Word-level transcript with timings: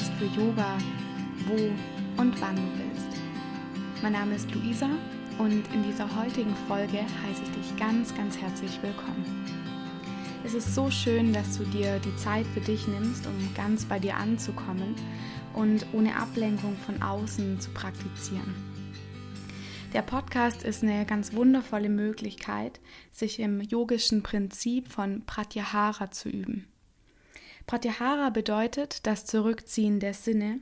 Podcast 0.00 0.12
für 0.18 0.40
Yoga, 0.40 0.78
wo 1.46 2.20
und 2.20 2.40
wann 2.40 2.56
du 2.56 2.62
willst. 2.78 3.20
Mein 4.02 4.12
Name 4.12 4.34
ist 4.34 4.50
Luisa 4.54 4.88
und 5.38 5.62
in 5.74 5.82
dieser 5.82 6.08
heutigen 6.16 6.54
Folge 6.68 6.98
heiße 6.98 7.42
ich 7.42 7.50
dich 7.50 7.76
ganz, 7.76 8.14
ganz 8.14 8.38
herzlich 8.38 8.82
willkommen. 8.82 9.44
Es 10.42 10.54
ist 10.54 10.74
so 10.74 10.90
schön, 10.90 11.34
dass 11.34 11.58
du 11.58 11.64
dir 11.64 11.98
die 11.98 12.16
Zeit 12.16 12.46
für 12.54 12.60
dich 12.60 12.88
nimmst, 12.88 13.26
um 13.26 13.54
ganz 13.54 13.84
bei 13.84 13.98
dir 13.98 14.16
anzukommen 14.16 14.94
und 15.52 15.84
ohne 15.92 16.16
Ablenkung 16.16 16.76
von 16.86 17.02
außen 17.02 17.60
zu 17.60 17.70
praktizieren. 17.70 18.54
Der 19.92 20.02
Podcast 20.02 20.62
ist 20.62 20.82
eine 20.82 21.04
ganz 21.04 21.34
wundervolle 21.34 21.90
Möglichkeit, 21.90 22.80
sich 23.12 23.38
im 23.38 23.60
yogischen 23.60 24.22
Prinzip 24.22 24.88
von 24.88 25.26
Pratyahara 25.26 26.10
zu 26.10 26.30
üben. 26.30 26.69
Pratyahara 27.70 28.30
bedeutet 28.30 29.06
das 29.06 29.26
Zurückziehen 29.26 30.00
der 30.00 30.12
Sinne 30.12 30.58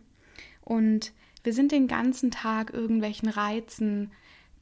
und 0.61 1.15
wir 1.43 1.55
sind 1.55 1.73
den 1.73 1.89
ganzen 1.89 2.31
Tag 2.31 2.75
irgendwelchen 2.75 3.31
Reizen, 3.31 4.12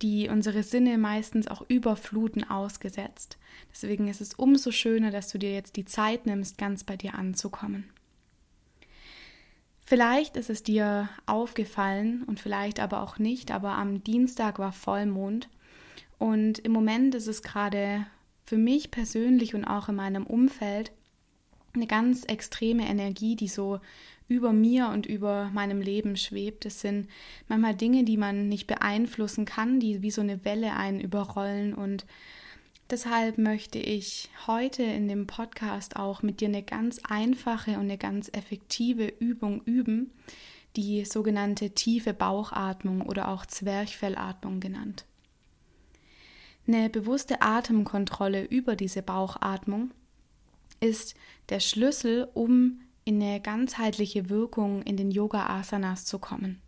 die 0.00 0.28
unsere 0.28 0.62
Sinne 0.62 0.96
meistens 0.96 1.48
auch 1.48 1.64
überfluten, 1.66 2.48
ausgesetzt. 2.48 3.36
Deswegen 3.72 4.06
ist 4.06 4.20
es 4.20 4.34
umso 4.34 4.70
schöner, 4.70 5.10
dass 5.10 5.27
du 5.27 5.38
dir 5.38 5.52
jetzt 5.52 5.74
die 5.74 5.86
Zeit 5.86 6.27
nimmst, 6.27 6.56
ganz 6.56 6.84
bei 6.84 6.96
dir 6.96 7.16
anzukommen. 7.16 7.91
Vielleicht 9.84 10.36
ist 10.36 10.48
es 10.48 10.62
dir 10.62 11.08
aufgefallen 11.27 12.22
und 12.28 12.38
vielleicht 12.38 12.78
aber 12.78 13.02
auch 13.02 13.19
nicht, 13.19 13.50
aber 13.50 13.72
am 13.72 14.05
Dienstag 14.05 14.61
war 14.61 14.70
Vollmond 14.70 15.48
und 16.19 16.61
im 16.61 16.70
Moment 16.70 17.17
ist 17.17 17.27
es 17.27 17.42
gerade 17.42 18.06
für 18.44 18.56
mich 18.56 18.92
persönlich 18.92 19.56
und 19.56 19.64
auch 19.64 19.89
in 19.89 19.97
meinem 19.97 20.24
Umfeld 20.28 20.92
eine 21.77 21.86
ganz 21.86 22.24
extreme 22.24 22.88
Energie, 22.88 23.36
die 23.36 23.48
so 23.48 23.80
über 24.28 24.52
mir 24.52 24.88
und 24.88 25.06
über 25.06 25.50
meinem 25.52 25.80
Leben 25.80 26.16
schwebt. 26.16 26.66
Es 26.66 26.80
sind 26.80 27.08
manchmal 27.48 27.74
Dinge, 27.74 28.05
die 28.05 28.16
man 28.16 28.48
nicht 28.48 28.66
beeinflussen 28.66 29.44
kann, 29.44 29.78
die 29.78 30.02
wie 30.02 30.10
so 30.10 30.20
eine 30.20 30.44
Welle 30.44 30.74
einen 30.74 31.00
überrollen. 31.00 31.74
Und 31.74 32.06
deshalb 32.91 33.38
möchte 33.38 33.78
ich 33.78 34.28
heute 34.46 34.83
in 34.83 35.06
dem 35.06 35.27
Podcast 35.27 35.96
auch 35.96 36.22
mit 36.22 36.41
dir 36.41 36.48
eine 36.48 36.62
ganz 36.62 37.00
einfache 37.08 37.72
und 37.72 37.83
eine 37.83 37.98
ganz 37.98 38.28
effektive 38.33 39.06
Übung 39.06 39.62
üben, 39.64 40.11
die 40.74 41.05
sogenannte 41.05 41.70
tiefe 41.70 42.12
Bauchatmung 42.12 43.02
oder 43.02 43.28
auch 43.28 43.46
Zwerchfellatmung 43.46 44.61
genannt. 44.61 45.05
Eine 46.66 46.90
bewusste 46.90 47.42
Atemkontrolle 47.42 48.42
über 48.44 48.74
diese 48.74 49.02
Bauchatmung 49.02 49.92
ist 50.80 51.14
der 51.48 51.60
Schlüssel, 51.60 52.28
um 52.34 52.80
in 53.05 53.22
eine 53.22 53.41
ganzheitliche 53.41 54.28
Wirkung 54.28 54.83
in 54.83 54.96
den 54.96 55.10
Yoga-Asanas 55.10 56.05
zu 56.05 56.18
kommen. 56.18 56.60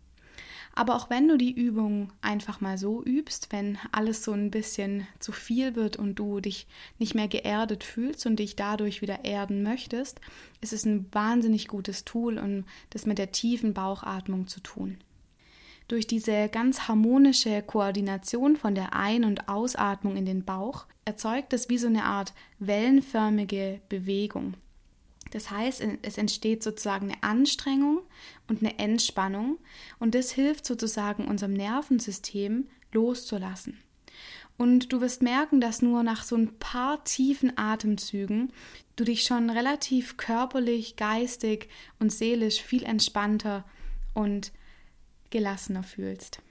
Aber 0.73 0.95
auch 0.95 1.09
wenn 1.09 1.27
du 1.27 1.37
die 1.37 1.51
Übung 1.51 2.13
einfach 2.21 2.61
mal 2.61 2.77
so 2.77 3.03
übst, 3.03 3.51
wenn 3.51 3.77
alles 3.91 4.23
so 4.23 4.31
ein 4.31 4.49
bisschen 4.49 5.05
zu 5.19 5.33
viel 5.33 5.75
wird 5.75 5.97
und 5.97 6.15
du 6.15 6.39
dich 6.39 6.67
nicht 6.99 7.15
mehr 7.15 7.27
geerdet 7.27 7.83
fühlst 7.83 8.25
und 8.25 8.37
dich 8.37 8.55
dadurch 8.55 9.01
wieder 9.01 9.25
erden 9.25 9.61
möchtest, 9.61 10.21
ist 10.61 10.71
es 10.71 10.85
ein 10.85 11.05
wahnsinnig 11.11 11.67
gutes 11.67 12.05
Tool, 12.05 12.37
um 12.37 12.63
das 12.91 13.05
mit 13.05 13.17
der 13.17 13.33
tiefen 13.33 13.73
Bauchatmung 13.73 14.47
zu 14.47 14.61
tun. 14.61 14.97
Durch 15.89 16.05
diese 16.05 16.49
ganz 16.49 16.87
harmonische 16.87 17.63
Koordination 17.63 18.55
von 18.55 18.75
der 18.75 18.93
Ein- 18.93 19.23
und 19.23 19.49
Ausatmung 19.49 20.17
in 20.17 20.25
den 20.27 20.45
Bauch 20.45 20.85
erzeugt 21.03 21.51
es 21.51 21.67
wie 21.67 21.79
so 21.79 21.87
eine 21.87 22.03
Art 22.03 22.31
wellenförmige 22.59 23.81
Bewegung. 23.89 24.53
Das 25.31 25.49
heißt, 25.49 25.83
es 26.03 26.19
entsteht 26.19 26.61
sozusagen 26.61 27.11
eine 27.11 27.23
Anstrengung 27.23 28.01
und 28.47 28.61
eine 28.61 28.77
Entspannung 28.77 29.57
und 29.97 30.13
das 30.13 30.29
hilft 30.29 30.67
sozusagen 30.67 31.25
unserem 31.27 31.53
Nervensystem 31.53 32.67
loszulassen. 32.93 33.79
Und 34.57 34.93
du 34.93 35.01
wirst 35.01 35.23
merken, 35.23 35.59
dass 35.59 35.81
nur 35.81 36.03
nach 36.03 36.23
so 36.23 36.35
ein 36.35 36.53
paar 36.59 37.03
tiefen 37.03 37.57
Atemzügen 37.57 38.53
du 38.95 39.05
dich 39.05 39.23
schon 39.23 39.49
relativ 39.49 40.17
körperlich, 40.17 40.97
geistig 40.97 41.67
und 41.97 42.11
seelisch 42.11 42.61
viel 42.61 42.83
entspannter 42.83 43.65
und 44.13 44.51
gelassener 45.29 45.83
fühlst. 45.83 46.41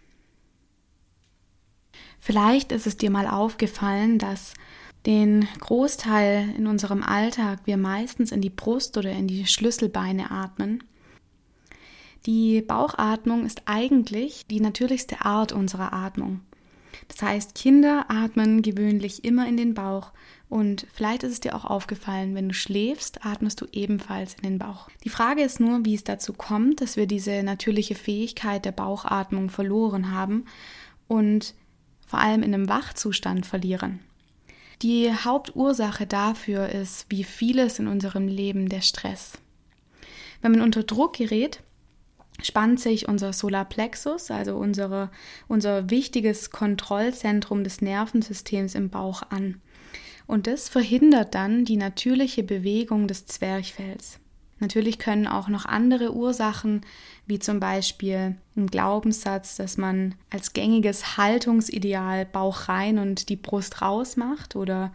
Vielleicht 2.18 2.72
ist 2.72 2.86
es 2.86 2.96
dir 2.96 3.10
mal 3.10 3.26
aufgefallen, 3.26 4.18
dass 4.18 4.54
den 5.06 5.46
Großteil 5.60 6.54
in 6.56 6.66
unserem 6.66 7.02
Alltag 7.02 7.60
wir 7.64 7.76
meistens 7.76 8.32
in 8.32 8.40
die 8.40 8.50
Brust 8.50 8.96
oder 8.96 9.10
in 9.10 9.28
die 9.28 9.46
Schlüsselbeine 9.46 10.30
atmen. 10.30 10.82
Die 12.26 12.60
Bauchatmung 12.60 13.46
ist 13.46 13.62
eigentlich 13.66 14.46
die 14.46 14.60
natürlichste 14.60 15.24
Art 15.24 15.52
unserer 15.52 15.92
Atmung. 15.92 16.40
Das 17.06 17.22
heißt, 17.22 17.54
Kinder 17.54 18.06
atmen 18.08 18.62
gewöhnlich 18.62 19.24
immer 19.24 19.46
in 19.46 19.56
den 19.56 19.74
Bauch 19.74 20.12
und 20.48 20.86
vielleicht 20.92 21.22
ist 21.22 21.32
es 21.32 21.40
dir 21.40 21.54
auch 21.54 21.64
aufgefallen, 21.64 22.34
wenn 22.34 22.48
du 22.48 22.54
schläfst, 22.54 23.24
atmest 23.24 23.60
du 23.60 23.66
ebenfalls 23.72 24.34
in 24.34 24.42
den 24.42 24.58
Bauch. 24.58 24.88
Die 25.04 25.10
Frage 25.10 25.42
ist 25.42 25.60
nur, 25.60 25.84
wie 25.84 25.94
es 25.94 26.04
dazu 26.04 26.32
kommt, 26.32 26.80
dass 26.80 26.96
wir 26.96 27.06
diese 27.06 27.42
natürliche 27.42 27.94
Fähigkeit 27.94 28.64
der 28.64 28.72
Bauchatmung 28.72 29.50
verloren 29.50 30.10
haben 30.10 30.46
und 31.06 31.54
vor 32.06 32.18
allem 32.20 32.42
in 32.42 32.54
einem 32.54 32.68
Wachzustand 32.68 33.44
verlieren. 33.44 34.00
Die 34.80 35.12
Hauptursache 35.12 36.06
dafür 36.06 36.68
ist, 36.68 37.06
wie 37.10 37.24
vieles 37.24 37.78
in 37.78 37.86
unserem 37.86 38.28
Leben, 38.28 38.68
der 38.68 38.80
Stress. 38.80 39.32
Wenn 40.40 40.52
man 40.52 40.60
unter 40.62 40.84
Druck 40.84 41.16
gerät, 41.16 41.60
spannt 42.42 42.80
sich 42.80 43.08
unser 43.08 43.32
Solarplexus, 43.32 44.30
also 44.30 44.56
unsere, 44.56 45.10
unser 45.48 45.90
wichtiges 45.90 46.50
Kontrollzentrum 46.50 47.64
des 47.64 47.80
Nervensystems 47.80 48.74
im 48.74 48.90
Bauch 48.90 49.22
an. 49.30 49.60
Und 50.26 50.46
das 50.46 50.68
verhindert 50.68 51.34
dann 51.34 51.64
die 51.64 51.76
natürliche 51.76 52.42
Bewegung 52.42 53.08
des 53.08 53.26
Zwerchfells. 53.26 54.18
Natürlich 54.60 54.98
können 54.98 55.26
auch 55.26 55.48
noch 55.48 55.66
andere 55.66 56.14
Ursachen, 56.14 56.82
wie 57.26 57.38
zum 57.38 57.60
Beispiel 57.60 58.36
ein 58.56 58.66
Glaubenssatz, 58.66 59.56
dass 59.56 59.76
man 59.76 60.14
als 60.30 60.52
gängiges 60.52 61.16
Haltungsideal 61.16 62.26
Bauch 62.26 62.68
rein 62.68 62.98
und 62.98 63.28
die 63.28 63.36
Brust 63.36 63.82
raus 63.82 64.16
macht 64.16 64.56
oder 64.56 64.92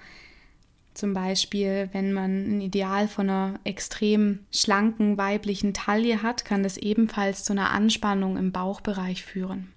zum 0.93 1.13
Beispiel, 1.13 1.89
wenn 1.91 2.13
man 2.13 2.57
ein 2.57 2.61
Ideal 2.61 3.07
von 3.07 3.29
einer 3.29 3.59
extrem 3.63 4.39
schlanken 4.51 5.17
weiblichen 5.17 5.73
Taille 5.73 6.21
hat, 6.21 6.45
kann 6.45 6.63
das 6.63 6.77
ebenfalls 6.77 7.43
zu 7.43 7.53
einer 7.53 7.71
Anspannung 7.71 8.37
im 8.37 8.51
Bauchbereich 8.51 9.23
führen. 9.23 9.73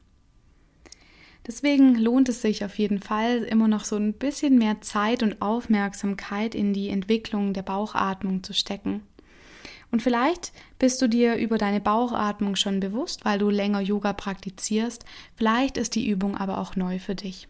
Deswegen 1.47 1.95
lohnt 1.95 2.29
es 2.29 2.43
sich 2.43 2.65
auf 2.65 2.77
jeden 2.79 2.99
Fall 2.99 3.45
immer 3.45 3.69
noch 3.69 3.85
so 3.85 3.97
ein 3.97 4.15
bisschen 4.15 4.59
mehr 4.59 4.81
Zeit 4.81 5.23
und 5.23 5.41
Aufmerksamkeit 5.41 6.55
in 6.55 6.73
die 6.73 6.91
Entwicklung 6.91 7.53
der 7.53 7.63
Bauchatmung 7.63 8.43
zu 8.43 8.53
stecken. 8.53 9.03
Und 9.93 10.03
vielleicht 10.03 10.53
bist 10.81 11.01
du 11.01 11.09
dir 11.09 11.37
über 11.37 11.57
deine 11.57 11.81
Bauchatmung 11.81 12.57
schon 12.57 12.81
bewusst, 12.81 13.25
weil 13.25 13.39
du 13.39 13.49
länger 13.49 13.81
Yoga 13.81 14.13
praktizierst. 14.13 15.05
Vielleicht 15.37 15.77
ist 15.77 15.95
die 15.95 16.09
Übung 16.09 16.37
aber 16.37 16.59
auch 16.59 16.75
neu 16.75 16.99
für 16.99 17.15
dich. 17.15 17.47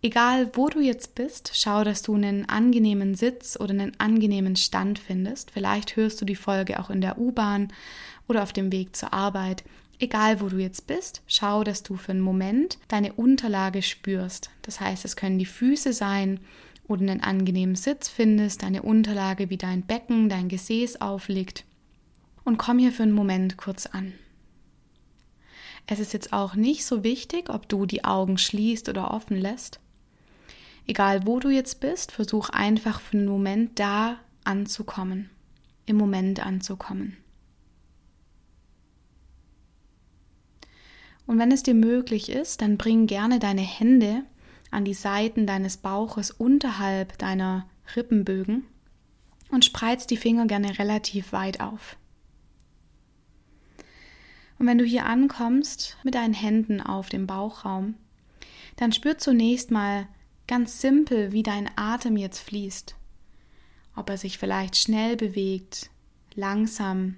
Egal, 0.00 0.50
wo 0.54 0.68
du 0.68 0.80
jetzt 0.80 1.16
bist, 1.16 1.50
schau, 1.54 1.82
dass 1.82 2.02
du 2.02 2.14
einen 2.14 2.48
angenehmen 2.48 3.16
Sitz 3.16 3.58
oder 3.58 3.70
einen 3.70 3.98
angenehmen 3.98 4.54
Stand 4.54 5.00
findest. 5.00 5.50
Vielleicht 5.50 5.96
hörst 5.96 6.20
du 6.20 6.24
die 6.24 6.36
Folge 6.36 6.78
auch 6.78 6.88
in 6.88 7.00
der 7.00 7.18
U-Bahn 7.18 7.72
oder 8.28 8.44
auf 8.44 8.52
dem 8.52 8.70
Weg 8.70 8.94
zur 8.94 9.12
Arbeit. 9.12 9.64
Egal, 9.98 10.40
wo 10.40 10.48
du 10.48 10.58
jetzt 10.58 10.86
bist, 10.86 11.22
schau, 11.26 11.64
dass 11.64 11.82
du 11.82 11.96
für 11.96 12.12
einen 12.12 12.20
Moment 12.20 12.78
deine 12.86 13.12
Unterlage 13.14 13.82
spürst. 13.82 14.50
Das 14.62 14.78
heißt, 14.78 15.04
es 15.04 15.16
können 15.16 15.40
die 15.40 15.46
Füße 15.46 15.92
sein 15.92 16.38
oder 16.86 17.02
einen 17.02 17.20
angenehmen 17.20 17.74
Sitz 17.74 18.08
findest, 18.08 18.62
deine 18.62 18.82
Unterlage 18.82 19.50
wie 19.50 19.56
dein 19.56 19.82
Becken, 19.82 20.28
dein 20.28 20.48
Gesäß 20.48 21.00
aufliegt. 21.00 21.64
Und 22.44 22.56
komm 22.56 22.78
hier 22.78 22.92
für 22.92 23.02
einen 23.02 23.12
Moment 23.12 23.56
kurz 23.56 23.86
an. 23.86 24.12
Es 25.88 25.98
ist 25.98 26.12
jetzt 26.12 26.32
auch 26.32 26.54
nicht 26.54 26.84
so 26.84 27.02
wichtig, 27.02 27.50
ob 27.50 27.68
du 27.68 27.84
die 27.84 28.04
Augen 28.04 28.38
schließt 28.38 28.88
oder 28.88 29.10
offen 29.12 29.36
lässt. 29.36 29.80
Egal 30.88 31.26
wo 31.26 31.38
du 31.38 31.50
jetzt 31.50 31.80
bist, 31.80 32.12
versuch 32.12 32.48
einfach 32.48 33.02
für 33.02 33.18
einen 33.18 33.26
Moment 33.28 33.78
da 33.78 34.16
anzukommen, 34.42 35.28
im 35.84 35.96
Moment 35.96 36.44
anzukommen. 36.44 37.18
Und 41.26 41.38
wenn 41.38 41.52
es 41.52 41.62
dir 41.62 41.74
möglich 41.74 42.30
ist, 42.30 42.62
dann 42.62 42.78
bring 42.78 43.06
gerne 43.06 43.38
deine 43.38 43.60
Hände 43.60 44.22
an 44.70 44.86
die 44.86 44.94
Seiten 44.94 45.46
deines 45.46 45.76
Bauches 45.76 46.30
unterhalb 46.30 47.18
deiner 47.18 47.68
Rippenbögen 47.94 48.64
und 49.50 49.66
spreiz 49.66 50.06
die 50.06 50.16
Finger 50.16 50.46
gerne 50.46 50.78
relativ 50.78 51.32
weit 51.32 51.60
auf. 51.60 51.98
Und 54.58 54.66
wenn 54.66 54.78
du 54.78 54.84
hier 54.84 55.04
ankommst 55.04 55.98
mit 56.02 56.14
deinen 56.14 56.32
Händen 56.32 56.80
auf 56.80 57.10
dem 57.10 57.26
Bauchraum, 57.26 57.94
dann 58.76 58.92
spür 58.92 59.18
zunächst 59.18 59.70
mal 59.70 60.08
ganz 60.48 60.80
simpel, 60.80 61.30
wie 61.30 61.44
dein 61.44 61.70
Atem 61.76 62.16
jetzt 62.16 62.40
fließt. 62.40 62.96
Ob 63.94 64.10
er 64.10 64.18
sich 64.18 64.38
vielleicht 64.38 64.76
schnell 64.76 65.16
bewegt, 65.16 65.90
langsam, 66.34 67.16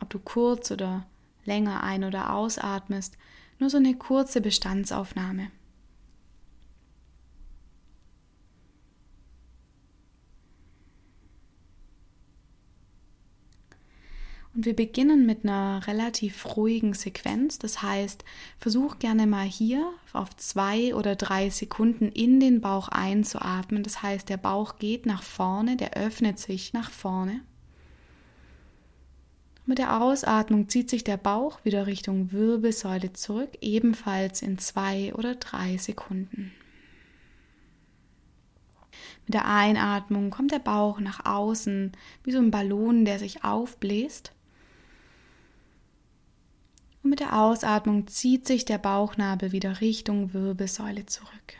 ob 0.00 0.10
du 0.10 0.20
kurz 0.20 0.70
oder 0.70 1.06
länger 1.44 1.82
ein- 1.82 2.04
oder 2.04 2.32
ausatmest, 2.32 3.16
nur 3.58 3.70
so 3.70 3.78
eine 3.78 3.94
kurze 3.94 4.40
Bestandsaufnahme. 4.40 5.50
Und 14.56 14.64
wir 14.64 14.74
beginnen 14.74 15.26
mit 15.26 15.44
einer 15.44 15.86
relativ 15.86 16.56
ruhigen 16.56 16.94
Sequenz. 16.94 17.58
Das 17.58 17.82
heißt, 17.82 18.24
versuch 18.58 18.98
gerne 18.98 19.26
mal 19.26 19.44
hier 19.44 19.92
auf 20.14 20.34
zwei 20.34 20.94
oder 20.94 21.14
drei 21.14 21.50
Sekunden 21.50 22.08
in 22.08 22.40
den 22.40 22.62
Bauch 22.62 22.88
einzuatmen. 22.88 23.82
Das 23.82 24.02
heißt, 24.02 24.30
der 24.30 24.38
Bauch 24.38 24.78
geht 24.78 25.04
nach 25.04 25.22
vorne, 25.22 25.76
der 25.76 25.92
öffnet 25.92 26.38
sich 26.38 26.72
nach 26.72 26.90
vorne. 26.90 27.42
Mit 29.66 29.76
der 29.76 30.00
Ausatmung 30.00 30.70
zieht 30.70 30.88
sich 30.88 31.04
der 31.04 31.18
Bauch 31.18 31.62
wieder 31.64 31.86
Richtung 31.86 32.32
Wirbelsäule 32.32 33.12
zurück, 33.12 33.58
ebenfalls 33.60 34.40
in 34.40 34.56
zwei 34.56 35.12
oder 35.12 35.34
drei 35.34 35.76
Sekunden. 35.76 36.50
Mit 39.26 39.34
der 39.34 39.46
Einatmung 39.46 40.30
kommt 40.30 40.52
der 40.52 40.60
Bauch 40.60 40.98
nach 40.98 41.26
außen, 41.26 41.92
wie 42.24 42.32
so 42.32 42.38
ein 42.38 42.50
Ballon, 42.50 43.04
der 43.04 43.18
sich 43.18 43.44
aufbläst. 43.44 44.32
Und 47.06 47.10
mit 47.10 47.20
der 47.20 47.38
Ausatmung 47.40 48.08
zieht 48.08 48.48
sich 48.48 48.64
der 48.64 48.78
Bauchnabel 48.78 49.52
wieder 49.52 49.80
Richtung 49.80 50.34
Wirbelsäule 50.34 51.06
zurück. 51.06 51.54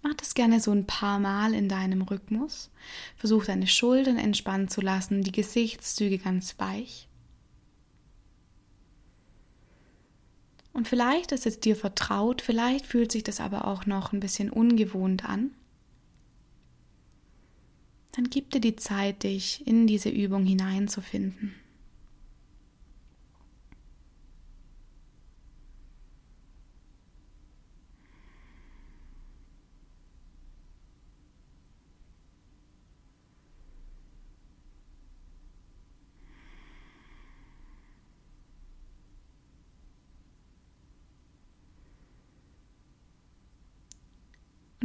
Mach 0.00 0.14
das 0.14 0.32
gerne 0.32 0.58
so 0.58 0.70
ein 0.70 0.86
paar 0.86 1.18
Mal 1.18 1.52
in 1.52 1.68
deinem 1.68 2.00
Rhythmus. 2.00 2.70
Versuch 3.18 3.44
deine 3.44 3.66
Schultern 3.66 4.16
entspannt 4.16 4.70
zu 4.70 4.80
lassen, 4.80 5.22
die 5.22 5.32
Gesichtszüge 5.32 6.16
ganz 6.16 6.58
weich. 6.58 7.10
Und 10.72 10.88
vielleicht 10.88 11.32
ist 11.32 11.44
es 11.44 11.60
dir 11.60 11.76
vertraut, 11.76 12.40
vielleicht 12.40 12.86
fühlt 12.86 13.12
sich 13.12 13.22
das 13.22 13.38
aber 13.38 13.66
auch 13.66 13.84
noch 13.84 14.14
ein 14.14 14.20
bisschen 14.20 14.48
ungewohnt 14.48 15.26
an. 15.26 15.50
Dann 18.12 18.30
gib 18.30 18.50
dir 18.50 18.62
die 18.62 18.76
Zeit, 18.76 19.24
dich 19.24 19.66
in 19.66 19.86
diese 19.86 20.08
Übung 20.08 20.46
hineinzufinden. 20.46 21.54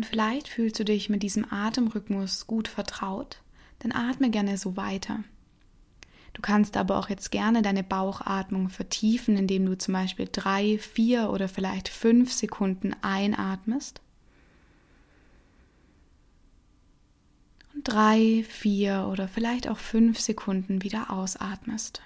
Und 0.02 0.08
vielleicht 0.08 0.48
fühlst 0.48 0.80
du 0.80 0.84
dich 0.84 1.10
mit 1.10 1.22
diesem 1.22 1.46
Atemrhythmus 1.54 2.48
gut 2.48 2.68
vertraut, 2.68 3.44
dann 3.78 3.92
atme 3.92 4.32
gerne 4.32 4.58
so 4.58 4.76
weiter. 4.76 5.24
Du 6.34 6.42
kannst 6.42 6.76
aber 6.76 6.98
auch 6.98 7.08
jetzt 7.08 7.30
gerne 7.30 7.62
deine 7.62 7.84
Bauchatmung 7.84 8.70
vertiefen, 8.70 9.38
indem 9.38 9.68
du 9.68 9.78
zum 9.78 9.94
Beispiel 9.94 10.28
drei, 10.32 10.80
vier 10.80 11.30
oder 11.30 11.48
vielleicht 11.48 11.88
fünf 11.88 12.34
Sekunden 12.34 12.96
einatmest. 13.04 14.02
Und 17.76 17.88
drei, 17.88 18.44
vier 18.50 19.08
oder 19.08 19.28
vielleicht 19.28 19.68
auch 19.68 19.78
fünf 19.78 20.20
Sekunden 20.20 20.82
wieder 20.82 21.12
ausatmest. 21.12 22.02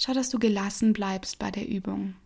Schau, 0.00 0.14
dass 0.14 0.30
du 0.30 0.40
gelassen 0.40 0.92
bleibst 0.92 1.38
bei 1.38 1.52
der 1.52 1.68
Übung. 1.68 2.16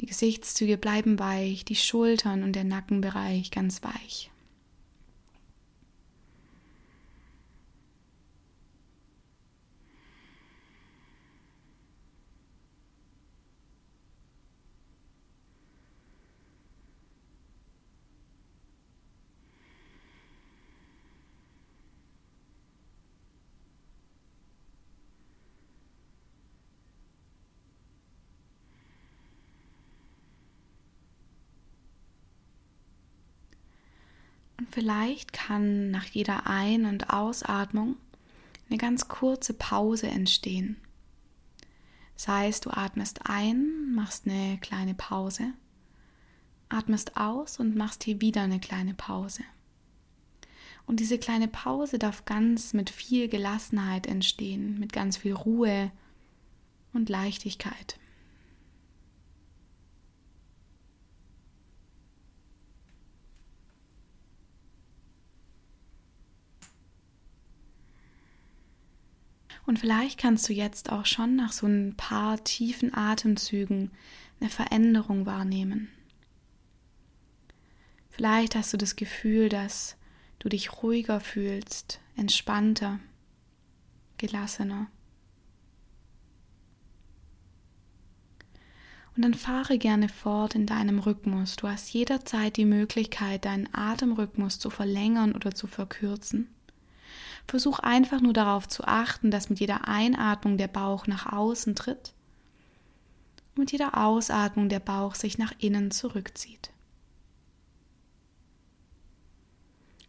Die 0.00 0.06
Gesichtszüge 0.06 0.78
bleiben 0.78 1.18
weich, 1.18 1.64
die 1.64 1.76
Schultern 1.76 2.42
und 2.42 2.54
der 2.54 2.64
Nackenbereich 2.64 3.50
ganz 3.50 3.82
weich. 3.82 4.30
Vielleicht 34.78 35.32
kann 35.32 35.90
nach 35.90 36.04
jeder 36.04 36.46
Ein- 36.46 36.84
und 36.86 37.10
Ausatmung 37.10 37.96
eine 38.68 38.78
ganz 38.78 39.08
kurze 39.08 39.52
Pause 39.52 40.06
entstehen. 40.06 40.76
Das 42.14 42.28
heißt, 42.28 42.64
du 42.64 42.70
atmest 42.70 43.28
ein, 43.28 43.92
machst 43.92 44.28
eine 44.28 44.56
kleine 44.58 44.94
Pause, 44.94 45.52
atmest 46.68 47.16
aus 47.16 47.58
und 47.58 47.74
machst 47.74 48.04
hier 48.04 48.20
wieder 48.20 48.42
eine 48.42 48.60
kleine 48.60 48.94
Pause. 48.94 49.42
Und 50.86 51.00
diese 51.00 51.18
kleine 51.18 51.48
Pause 51.48 51.98
darf 51.98 52.24
ganz 52.24 52.72
mit 52.72 52.88
viel 52.88 53.26
Gelassenheit 53.26 54.06
entstehen, 54.06 54.78
mit 54.78 54.92
ganz 54.92 55.16
viel 55.16 55.32
Ruhe 55.32 55.90
und 56.92 57.08
Leichtigkeit. 57.08 57.98
Und 69.68 69.78
vielleicht 69.78 70.18
kannst 70.18 70.48
du 70.48 70.54
jetzt 70.54 70.90
auch 70.90 71.04
schon 71.04 71.36
nach 71.36 71.52
so 71.52 71.66
ein 71.66 71.94
paar 71.94 72.42
tiefen 72.42 72.94
Atemzügen 72.94 73.90
eine 74.40 74.48
Veränderung 74.48 75.26
wahrnehmen. 75.26 75.90
Vielleicht 78.08 78.54
hast 78.54 78.72
du 78.72 78.78
das 78.78 78.96
Gefühl, 78.96 79.50
dass 79.50 79.98
du 80.38 80.48
dich 80.48 80.82
ruhiger 80.82 81.20
fühlst, 81.20 82.00
entspannter, 82.16 82.98
gelassener. 84.16 84.86
Und 89.14 89.22
dann 89.22 89.34
fahre 89.34 89.76
gerne 89.76 90.08
fort 90.08 90.54
in 90.54 90.64
deinem 90.64 90.98
Rhythmus. 90.98 91.56
Du 91.56 91.68
hast 91.68 91.92
jederzeit 91.92 92.56
die 92.56 92.64
Möglichkeit, 92.64 93.44
deinen 93.44 93.68
Atemrhythmus 93.74 94.58
zu 94.60 94.70
verlängern 94.70 95.34
oder 95.34 95.54
zu 95.54 95.66
verkürzen. 95.66 96.48
Versuch 97.48 97.78
einfach 97.78 98.20
nur 98.20 98.34
darauf 98.34 98.68
zu 98.68 98.84
achten, 98.84 99.30
dass 99.30 99.48
mit 99.48 99.58
jeder 99.58 99.88
Einatmung 99.88 100.58
der 100.58 100.68
Bauch 100.68 101.06
nach 101.06 101.32
außen 101.32 101.74
tritt 101.74 102.12
und 103.54 103.60
mit 103.60 103.72
jeder 103.72 103.96
Ausatmung 103.96 104.68
der 104.68 104.80
Bauch 104.80 105.14
sich 105.14 105.38
nach 105.38 105.52
innen 105.58 105.90
zurückzieht. 105.90 106.70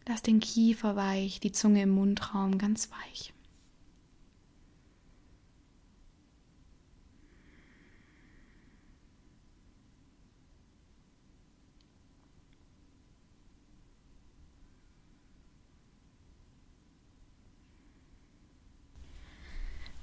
Lass 0.06 0.22
den 0.22 0.40
Kiefer 0.40 0.96
weich, 0.96 1.40
die 1.40 1.52
Zunge 1.52 1.82
im 1.82 1.90
Mundraum 1.90 2.58
ganz 2.58 2.90
weich. 2.90 3.32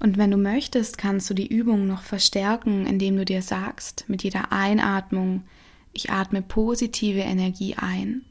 Und 0.00 0.16
wenn 0.16 0.30
du 0.30 0.36
möchtest, 0.36 0.96
kannst 0.96 1.28
du 1.28 1.34
die 1.34 1.48
Übung 1.48 1.86
noch 1.86 2.02
verstärken, 2.02 2.86
indem 2.86 3.16
du 3.16 3.24
dir 3.24 3.42
sagst, 3.42 4.04
mit 4.08 4.22
jeder 4.22 4.52
Einatmung, 4.52 5.44
ich 5.92 6.10
atme 6.10 6.42
positive 6.42 7.20
Energie 7.20 7.74
ein. 7.76 8.24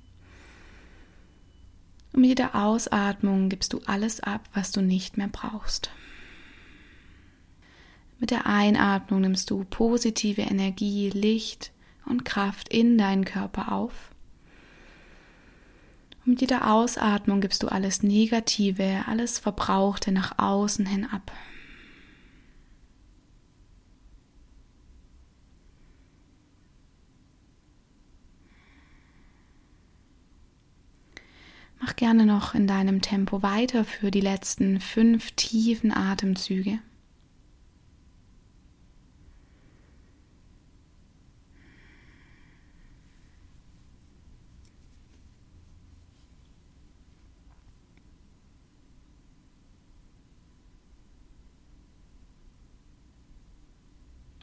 Und 2.13 2.21
mit 2.21 2.29
jeder 2.29 2.55
Ausatmung 2.55 3.49
gibst 3.49 3.73
du 3.73 3.81
alles 3.85 4.21
ab, 4.21 4.47
was 4.53 4.71
du 4.71 4.81
nicht 4.81 5.17
mehr 5.17 5.27
brauchst. 5.27 5.91
Mit 8.19 8.31
der 8.31 8.47
Einatmung 8.47 9.21
nimmst 9.21 9.51
du 9.51 9.65
positive 9.69 10.41
Energie, 10.41 11.09
Licht 11.09 11.71
und 12.05 12.23
Kraft 12.23 12.69
in 12.69 12.97
deinen 12.97 13.25
Körper 13.25 13.73
auf. 13.73 14.11
Und 16.25 16.31
mit 16.31 16.41
jeder 16.41 16.71
Ausatmung 16.71 17.41
gibst 17.41 17.61
du 17.61 17.67
alles 17.67 18.01
Negative, 18.01 19.03
alles 19.07 19.37
Verbrauchte 19.37 20.11
nach 20.11 20.39
außen 20.39 20.85
hin 20.85 21.05
ab. 21.05 21.31
Mach 31.79 31.95
gerne 31.95 32.25
noch 32.25 32.55
in 32.55 32.67
deinem 32.67 33.01
Tempo 33.01 33.43
weiter 33.43 33.85
für 33.85 34.11
die 34.11 34.21
letzten 34.21 34.79
fünf 34.79 35.31
tiefen 35.31 35.91
Atemzüge. 35.91 36.79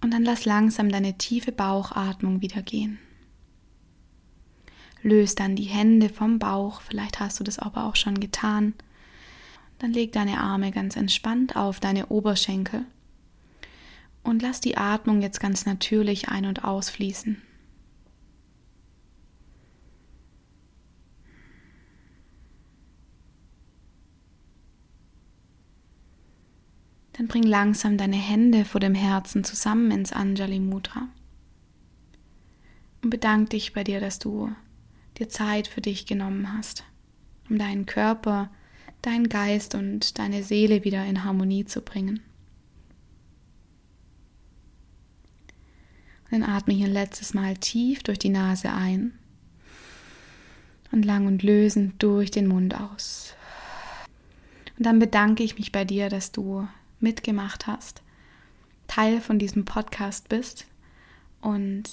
Und 0.03 0.11
dann 0.12 0.23
lass 0.23 0.45
langsam 0.45 0.91
deine 0.91 1.17
tiefe 1.17 1.50
Bauchatmung 1.50 2.43
wieder 2.43 2.61
gehen. 2.61 2.99
Löst 5.04 5.38
dann 5.38 5.54
die 5.54 5.64
Hände 5.64 6.08
vom 6.08 6.38
Bauch, 6.38 6.80
vielleicht 6.80 7.20
hast 7.20 7.38
du 7.38 7.44
das 7.44 7.58
aber 7.58 7.84
auch 7.84 7.94
schon 7.94 8.18
getan. 8.20 8.73
Dann 9.78 9.92
leg 9.92 10.12
deine 10.12 10.40
Arme 10.40 10.70
ganz 10.70 10.96
entspannt 10.96 11.56
auf 11.56 11.78
deine 11.78 12.06
Oberschenkel 12.06 12.87
und 14.23 14.40
lass 14.40 14.62
die 14.62 14.78
Atmung 14.78 15.20
jetzt 15.20 15.40
ganz 15.40 15.66
natürlich 15.66 16.30
ein- 16.30 16.46
und 16.46 16.64
ausfließen. 16.64 17.42
Dann 27.12 27.28
bring 27.28 27.42
langsam 27.42 27.99
deine 27.99 28.16
Hände 28.16 28.64
vor 28.64 28.80
dem 28.80 28.94
Herzen 28.94 29.44
zusammen 29.44 29.90
ins 29.90 30.14
Anjali 30.14 30.61
Mudra. 30.61 31.08
Und 33.02 33.11
bedank 33.11 33.50
dich 33.50 33.75
bei 33.75 33.84
dir, 33.84 34.00
dass 34.00 34.18
du 34.18 34.50
dir 35.18 35.28
Zeit 35.28 35.68
für 35.68 35.80
dich 35.80 36.06
genommen 36.06 36.52
hast, 36.52 36.85
um 37.49 37.59
deinen 37.59 37.87
Körper, 37.87 38.50
deinen 39.02 39.28
Geist 39.28 39.75
und 39.75 40.18
deine 40.18 40.42
Seele 40.42 40.85
wieder 40.85 41.04
in 41.04 41.25
Harmonie 41.25 41.64
zu 41.64 41.80
bringen. 41.80 42.21
Und 46.25 46.40
dann 46.40 46.42
atme 46.42 46.75
hier 46.75 46.87
ein 46.87 46.92
letztes 46.92 47.35
Mal 47.35 47.56
tief 47.56 48.02
durch 48.02 48.18
die 48.18 48.30
Nase 48.30 48.73
ein 48.73 49.12
und 50.90 51.04
lang 51.04 51.26
und 51.26 51.42
lösend 51.42 52.02
durch 52.02 52.30
den 52.30 52.47
Mund 52.47 52.80
aus. 52.80 53.35
Und 54.76 54.87
dann 54.87 54.99
bedanke 54.99 55.42
ich 55.42 55.59
mich 55.59 55.71
bei 55.71 55.85
dir, 55.85 56.09
dass 56.09 56.33
du 56.33 56.66
mitgemacht 57.00 57.66
hast, 57.66 58.02
Teil 58.87 59.21
von 59.21 59.38
diesem 59.38 59.64
Podcast 59.64 60.28
bist. 60.28 60.66
Und 61.40 61.85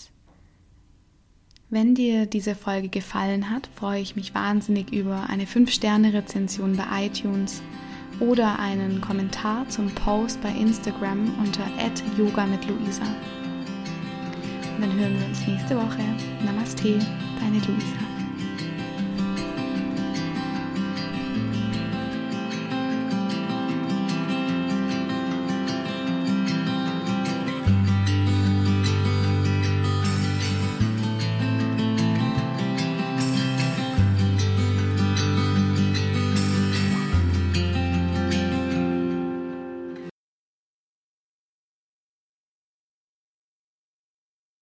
wenn 1.71 1.95
dir 1.95 2.25
diese 2.25 2.53
Folge 2.53 2.89
gefallen 2.89 3.49
hat, 3.49 3.69
freue 3.75 4.01
ich 4.01 4.17
mich 4.17 4.35
wahnsinnig 4.35 4.91
über 4.91 5.29
eine 5.29 5.45
5-Sterne-Rezension 5.45 6.75
bei 6.75 7.05
iTunes 7.05 7.61
oder 8.19 8.59
einen 8.59 8.99
Kommentar 8.99 9.67
zum 9.69 9.89
Post 9.95 10.41
bei 10.41 10.49
Instagram 10.49 11.33
unter 11.39 11.63
yoga 12.17 12.45
mit 12.45 12.67
Luisa. 12.67 13.03
Dann 14.81 14.93
hören 14.99 15.17
wir 15.17 15.27
uns 15.27 15.47
nächste 15.47 15.77
Woche. 15.77 16.03
Namaste, 16.45 16.99
deine 17.39 17.57
Luisa. 17.59 18.10